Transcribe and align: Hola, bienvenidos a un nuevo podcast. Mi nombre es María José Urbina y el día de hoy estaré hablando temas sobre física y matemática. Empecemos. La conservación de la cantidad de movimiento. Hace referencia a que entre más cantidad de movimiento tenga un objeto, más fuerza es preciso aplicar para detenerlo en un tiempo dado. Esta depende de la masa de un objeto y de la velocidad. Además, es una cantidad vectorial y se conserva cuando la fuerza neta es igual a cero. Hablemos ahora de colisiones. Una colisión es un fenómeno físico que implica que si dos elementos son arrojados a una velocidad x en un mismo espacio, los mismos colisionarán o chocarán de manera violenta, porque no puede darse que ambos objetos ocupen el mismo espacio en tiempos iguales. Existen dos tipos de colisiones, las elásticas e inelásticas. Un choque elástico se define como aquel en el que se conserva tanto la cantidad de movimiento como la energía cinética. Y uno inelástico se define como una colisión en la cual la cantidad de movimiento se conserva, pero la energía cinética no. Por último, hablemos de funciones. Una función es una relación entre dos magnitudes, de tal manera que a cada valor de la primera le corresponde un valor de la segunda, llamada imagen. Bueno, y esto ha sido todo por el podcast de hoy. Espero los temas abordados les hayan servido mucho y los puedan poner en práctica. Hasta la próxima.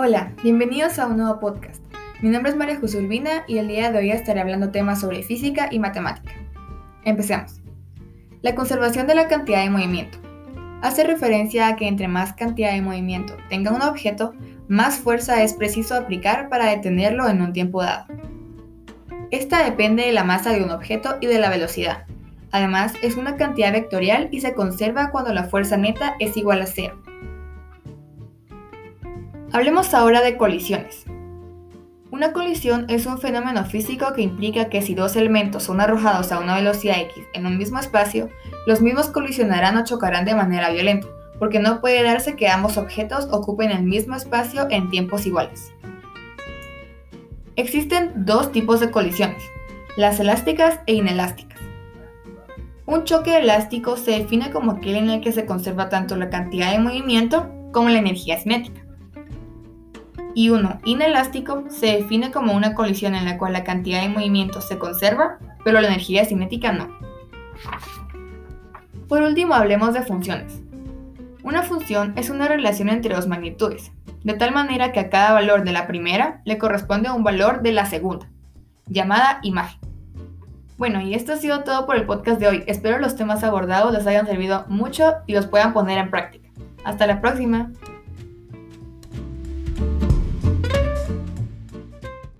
Hola, 0.00 0.32
bienvenidos 0.44 1.00
a 1.00 1.08
un 1.08 1.16
nuevo 1.16 1.40
podcast. 1.40 1.82
Mi 2.22 2.28
nombre 2.28 2.52
es 2.52 2.56
María 2.56 2.78
José 2.78 2.98
Urbina 2.98 3.42
y 3.48 3.58
el 3.58 3.66
día 3.66 3.90
de 3.90 3.98
hoy 3.98 4.12
estaré 4.12 4.40
hablando 4.40 4.70
temas 4.70 5.00
sobre 5.00 5.24
física 5.24 5.66
y 5.72 5.80
matemática. 5.80 6.34
Empecemos. 7.02 7.60
La 8.42 8.54
conservación 8.54 9.08
de 9.08 9.16
la 9.16 9.26
cantidad 9.26 9.64
de 9.64 9.70
movimiento. 9.70 10.18
Hace 10.82 11.02
referencia 11.02 11.66
a 11.66 11.74
que 11.74 11.88
entre 11.88 12.06
más 12.06 12.32
cantidad 12.34 12.74
de 12.74 12.80
movimiento 12.80 13.36
tenga 13.48 13.72
un 13.72 13.82
objeto, 13.82 14.34
más 14.68 15.00
fuerza 15.00 15.42
es 15.42 15.54
preciso 15.54 15.96
aplicar 15.96 16.48
para 16.48 16.66
detenerlo 16.66 17.28
en 17.28 17.42
un 17.42 17.52
tiempo 17.52 17.82
dado. 17.82 18.06
Esta 19.32 19.64
depende 19.64 20.04
de 20.04 20.12
la 20.12 20.22
masa 20.22 20.52
de 20.52 20.62
un 20.62 20.70
objeto 20.70 21.16
y 21.20 21.26
de 21.26 21.40
la 21.40 21.50
velocidad. 21.50 22.04
Además, 22.52 22.94
es 23.02 23.16
una 23.16 23.34
cantidad 23.34 23.72
vectorial 23.72 24.28
y 24.30 24.42
se 24.42 24.54
conserva 24.54 25.10
cuando 25.10 25.34
la 25.34 25.48
fuerza 25.48 25.76
neta 25.76 26.14
es 26.20 26.36
igual 26.36 26.62
a 26.62 26.66
cero. 26.66 27.02
Hablemos 29.50 29.94
ahora 29.94 30.20
de 30.20 30.36
colisiones. 30.36 31.06
Una 32.10 32.34
colisión 32.34 32.84
es 32.90 33.06
un 33.06 33.18
fenómeno 33.18 33.64
físico 33.64 34.12
que 34.14 34.20
implica 34.20 34.68
que 34.68 34.82
si 34.82 34.94
dos 34.94 35.16
elementos 35.16 35.62
son 35.62 35.80
arrojados 35.80 36.32
a 36.32 36.38
una 36.38 36.56
velocidad 36.56 37.00
x 37.00 37.24
en 37.32 37.46
un 37.46 37.56
mismo 37.56 37.78
espacio, 37.78 38.28
los 38.66 38.82
mismos 38.82 39.08
colisionarán 39.08 39.78
o 39.78 39.84
chocarán 39.84 40.26
de 40.26 40.34
manera 40.34 40.68
violenta, 40.68 41.08
porque 41.38 41.60
no 41.60 41.80
puede 41.80 42.02
darse 42.02 42.36
que 42.36 42.48
ambos 42.48 42.76
objetos 42.76 43.26
ocupen 43.30 43.70
el 43.70 43.84
mismo 43.84 44.16
espacio 44.16 44.66
en 44.68 44.90
tiempos 44.90 45.24
iguales. 45.24 45.72
Existen 47.56 48.26
dos 48.26 48.52
tipos 48.52 48.80
de 48.80 48.90
colisiones, 48.90 49.42
las 49.96 50.20
elásticas 50.20 50.80
e 50.84 50.92
inelásticas. 50.92 51.58
Un 52.84 53.04
choque 53.04 53.38
elástico 53.38 53.96
se 53.96 54.10
define 54.10 54.50
como 54.50 54.72
aquel 54.72 54.96
en 54.96 55.08
el 55.08 55.20
que 55.22 55.32
se 55.32 55.46
conserva 55.46 55.88
tanto 55.88 56.16
la 56.16 56.28
cantidad 56.28 56.70
de 56.70 56.80
movimiento 56.80 57.50
como 57.72 57.88
la 57.88 57.98
energía 57.98 58.38
cinética. 58.38 58.87
Y 60.34 60.50
uno 60.50 60.80
inelástico 60.84 61.64
se 61.68 61.86
define 61.86 62.30
como 62.30 62.52
una 62.52 62.74
colisión 62.74 63.14
en 63.14 63.24
la 63.24 63.38
cual 63.38 63.52
la 63.52 63.64
cantidad 63.64 64.02
de 64.02 64.08
movimiento 64.08 64.60
se 64.60 64.78
conserva, 64.78 65.38
pero 65.64 65.80
la 65.80 65.88
energía 65.88 66.24
cinética 66.24 66.72
no. 66.72 66.88
Por 69.08 69.22
último, 69.22 69.54
hablemos 69.54 69.94
de 69.94 70.02
funciones. 70.02 70.60
Una 71.42 71.62
función 71.62 72.12
es 72.16 72.30
una 72.30 72.46
relación 72.46 72.88
entre 72.90 73.14
dos 73.14 73.26
magnitudes, 73.26 73.90
de 74.22 74.34
tal 74.34 74.52
manera 74.52 74.92
que 74.92 75.00
a 75.00 75.08
cada 75.08 75.32
valor 75.32 75.64
de 75.64 75.72
la 75.72 75.86
primera 75.86 76.42
le 76.44 76.58
corresponde 76.58 77.10
un 77.10 77.24
valor 77.24 77.62
de 77.62 77.72
la 77.72 77.86
segunda, 77.86 78.28
llamada 78.86 79.38
imagen. 79.42 79.80
Bueno, 80.76 81.00
y 81.00 81.14
esto 81.14 81.32
ha 81.32 81.36
sido 81.36 81.64
todo 81.64 81.86
por 81.86 81.96
el 81.96 82.06
podcast 82.06 82.38
de 82.38 82.46
hoy. 82.46 82.64
Espero 82.66 82.98
los 82.98 83.16
temas 83.16 83.42
abordados 83.42 83.92
les 83.92 84.06
hayan 84.06 84.26
servido 84.26 84.64
mucho 84.68 85.14
y 85.26 85.32
los 85.32 85.46
puedan 85.46 85.72
poner 85.72 85.98
en 85.98 86.10
práctica. 86.10 86.48
Hasta 86.84 87.06
la 87.06 87.20
próxima. 87.20 87.72